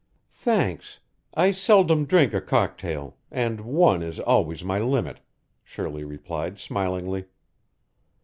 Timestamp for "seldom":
1.51-2.05